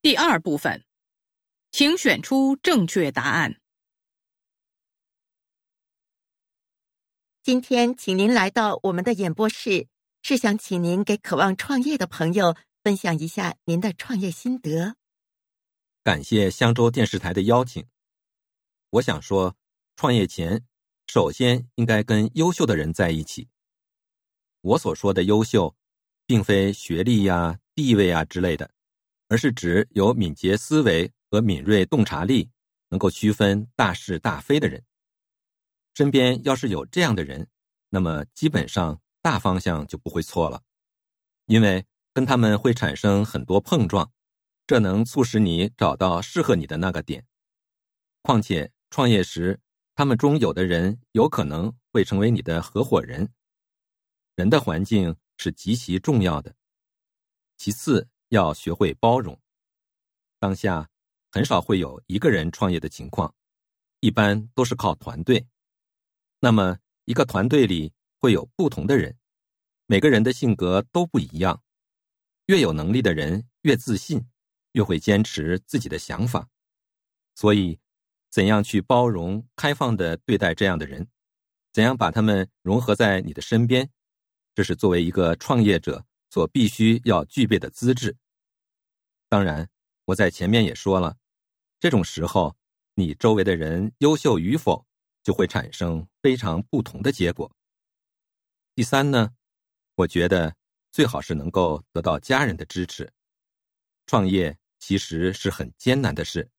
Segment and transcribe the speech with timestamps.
[0.00, 0.84] 第二部分，
[1.72, 3.60] 请选出正确答案。
[7.42, 9.88] 今天，请您来到我们的演播室，
[10.22, 14.94] 是想请您给渴望创业的朋友分享一下您的创业心得。
[16.04, 17.84] 感谢香洲电视台的邀请。
[18.90, 19.56] 我想说，
[19.96, 20.64] 创业前
[21.08, 23.48] 首先应该跟优秀的人在一起。
[24.60, 25.74] 我所说的优秀，
[26.24, 28.70] 并非学历呀、地位啊之类的。
[29.28, 32.50] 而是指有敏捷思维和敏锐洞察力，
[32.88, 34.82] 能够区分大是大非的人。
[35.94, 37.46] 身边要是有这样的人，
[37.90, 40.62] 那么基本上大方向就不会错了，
[41.44, 44.10] 因为跟他们会产生很多碰撞，
[44.66, 47.26] 这能促使你找到适合你的那个点。
[48.22, 49.60] 况且创业时，
[49.94, 53.30] 他们中有的人有可能会成为你的合伙人。
[54.36, 56.54] 人的环境是极其重要的。
[57.58, 58.08] 其次。
[58.28, 59.38] 要学会包容。
[60.38, 60.88] 当下
[61.30, 63.34] 很少会有一个人创业的情况，
[64.00, 65.46] 一般都是靠团队。
[66.40, 69.16] 那么，一个团队里会有不同的人，
[69.86, 71.62] 每个人的性格都不一样。
[72.46, 74.26] 越有能力的人越自信，
[74.72, 76.48] 越会坚持自己的想法。
[77.34, 77.78] 所以，
[78.30, 81.08] 怎样去包容、开放的对待这样的人？
[81.72, 83.90] 怎样把他们融合在你的身边？
[84.54, 86.04] 这是作为一个创业者。
[86.30, 88.16] 所必须要具备的资质。
[89.28, 89.68] 当然，
[90.06, 91.16] 我在前面也说了，
[91.78, 92.56] 这种时候，
[92.94, 94.86] 你周围的人优秀与否，
[95.22, 97.50] 就会产生非常不同的结果。
[98.74, 99.34] 第三呢，
[99.96, 100.56] 我觉得
[100.90, 103.12] 最好是能够得到家人的支持。
[104.06, 106.50] 创业其实是很艰难的事，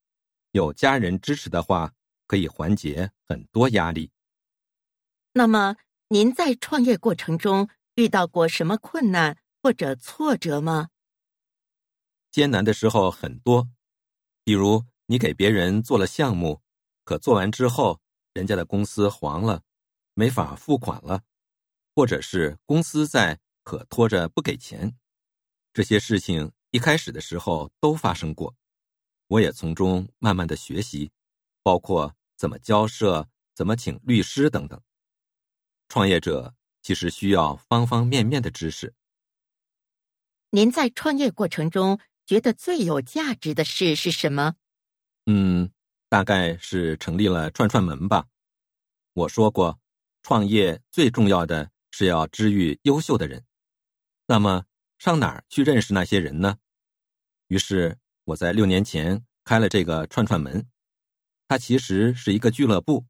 [0.52, 1.94] 有家人支持的话，
[2.28, 4.12] 可以缓解很多压力。
[5.34, 5.78] 那么，
[6.10, 9.38] 您在创业过程中遇到过什么困难？
[9.62, 10.90] 或者挫折吗？
[12.32, 13.70] 艰难的时候很多，
[14.44, 16.62] 比如你给别人做了项目，
[17.04, 18.00] 可做完之后，
[18.34, 19.64] 人家的公司黄了，
[20.14, 21.24] 没法付款了，
[21.96, 24.96] 或者是公司在可拖着不给钱，
[25.74, 28.56] 这些事情一开始的时候都发生过，
[29.28, 31.12] 我也从中慢慢的学习，
[31.64, 34.80] 包括怎么交涉、怎么请律师等等。
[35.88, 38.94] 创业者其实需要方方面面的知识。
[40.52, 44.56] 您在创业过程中觉得最有价值的事是什么？
[45.28, 45.72] 嗯，
[46.10, 48.26] 大概是成立了串串门吧。
[49.14, 49.80] 我说过，
[50.24, 53.46] 创业最重要的是要知遇优秀的人。
[54.26, 54.66] 那么
[54.98, 56.58] 上哪儿去认识那些人呢？
[57.48, 60.68] 于是我在六年前开了这个串串门，
[61.48, 63.06] 它其实是一个俱乐部。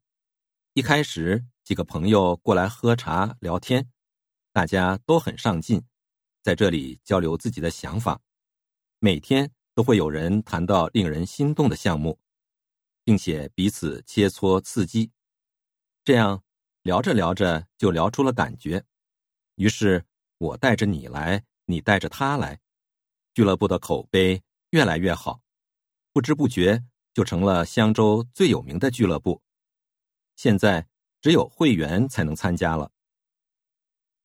[0.74, 3.90] 一开始几个朋友过来喝茶聊天，
[4.52, 5.82] 大家都很上进。
[6.42, 8.18] 在这里交流自己的想法，
[8.98, 12.18] 每天都会有人谈到令人心动的项目，
[13.04, 15.10] 并且彼此切磋刺激，
[16.02, 16.42] 这样
[16.82, 18.82] 聊着聊着就聊出了感觉。
[19.56, 20.02] 于是
[20.38, 22.58] 我带着你来，你带着他来，
[23.34, 25.42] 俱乐部的口碑越来越好，
[26.12, 29.42] 不知不觉就成了香洲最有名的俱乐部。
[30.36, 30.88] 现在
[31.20, 32.90] 只有会员才能参加了。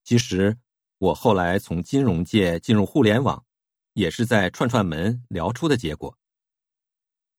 [0.05, 0.57] 其实。
[0.97, 3.45] 我后来从金融界进入互联网，
[3.93, 6.17] 也是在串串门聊出的结果。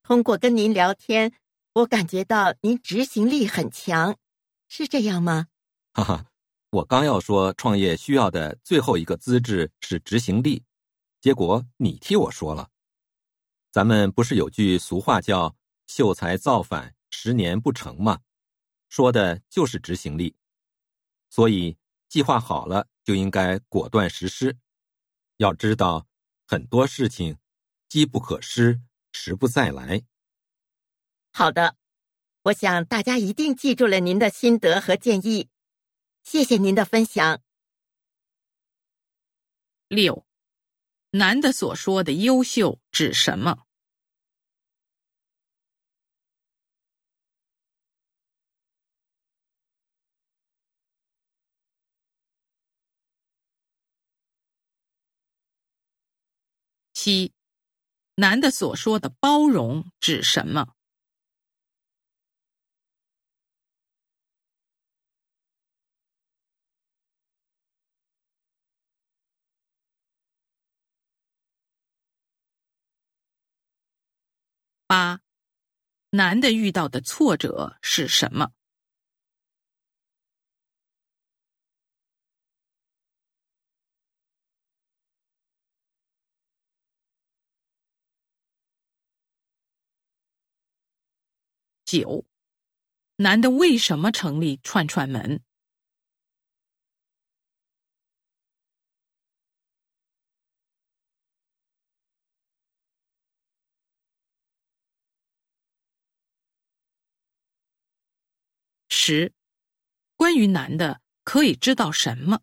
[0.03, 1.33] 通过跟您聊天，
[1.72, 4.16] 我感觉到您执行力很强，
[4.69, 5.49] 是这样吗？
[5.95, 6.27] 哈哈，
[6.71, 10.62] 我刚要说创业需要的最后一个资质是执行力，
[11.21, 12.69] 结果你替我说了。
[13.72, 15.56] 咱们不是有句俗话叫
[15.87, 18.21] “秀才造反，十年不成”吗？
[18.89, 20.37] 说的就是执行力。
[21.28, 21.77] 所以
[22.09, 22.89] 计划好了。
[23.05, 24.59] 就应该果断实施。
[25.37, 26.09] 要知道，
[26.44, 27.39] 很多事情
[27.89, 28.81] 机不可失，
[29.12, 30.03] 时不再来。
[31.33, 31.77] 好的，
[32.43, 35.49] 我想大家一定记住了您的心得和建议。
[36.25, 37.41] 谢谢您的分享。
[39.87, 40.27] 六，
[41.11, 43.66] 男的所说的优秀指什么？
[57.06, 57.32] 七，
[58.16, 60.74] 男的所说的包容指什么？
[74.88, 75.20] 八，
[76.10, 78.55] 男的遇到的挫折是什么？
[91.86, 92.27] 九，
[93.18, 95.41] 男的为什么成立串串门？
[108.89, 109.32] 十，
[110.16, 112.41] 关于男的可以知道什么？